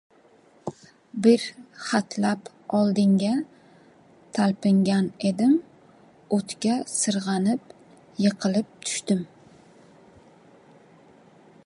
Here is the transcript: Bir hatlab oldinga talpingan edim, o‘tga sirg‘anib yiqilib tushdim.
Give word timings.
Bir 1.25 1.43
hatlab 1.89 2.49
oldinga 2.77 3.33
talpingan 4.39 5.09
edim, 5.31 5.53
o‘tga 6.39 6.77
sirg‘anib 6.95 7.77
yiqilib 8.25 8.73
tushdim. 8.87 9.21